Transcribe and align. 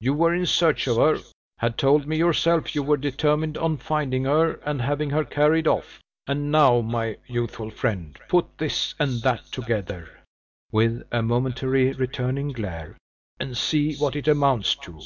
You 0.00 0.14
were 0.14 0.32
in 0.34 0.46
search 0.46 0.86
of 0.86 0.96
her 0.96 1.18
had 1.58 1.76
told 1.76 2.06
me 2.06 2.16
yourself 2.16 2.74
you 2.74 2.82
were 2.82 2.96
determined 2.96 3.58
on 3.58 3.76
finding 3.76 4.24
her, 4.24 4.54
and 4.64 4.80
having 4.80 5.10
her 5.10 5.24
carried 5.26 5.66
off; 5.66 6.00
and 6.26 6.50
now, 6.50 6.80
my 6.80 7.18
youthful 7.26 7.68
friend, 7.68 8.18
put 8.26 8.46
this 8.56 8.94
and 8.98 9.20
that 9.20 9.44
together," 9.52 10.08
with 10.72 11.02
a 11.12 11.20
momentary 11.22 11.92
returning 11.92 12.48
glare, 12.48 12.96
"and 13.38 13.58
see 13.58 13.94
what 13.96 14.16
it 14.16 14.26
amounts 14.26 14.74
to!" 14.76 15.02